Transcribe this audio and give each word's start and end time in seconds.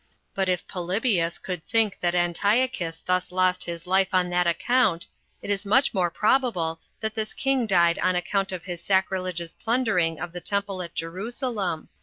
But 0.33 0.49
if 0.49 0.67
Polybius 0.67 1.37
could 1.37 1.63
think 1.63 1.99
that 1.99 2.15
Antiochus 2.15 3.03
thus 3.05 3.31
lost 3.31 3.65
his 3.65 3.85
life 3.85 4.07
on 4.13 4.31
that 4.31 4.47
account, 4.47 5.05
it 5.43 5.51
is 5.51 5.63
much 5.63 5.93
more 5.93 6.09
probable 6.09 6.79
that 7.01 7.13
this 7.13 7.35
king 7.35 7.67
died 7.67 7.99
on 7.99 8.15
account 8.15 8.51
of 8.51 8.63
his 8.63 8.81
sacrilegious 8.81 9.53
plundering 9.53 10.19
of 10.19 10.31
the 10.31 10.41
temple 10.41 10.81
at 10.81 10.95
Jerusalem. 10.95 11.89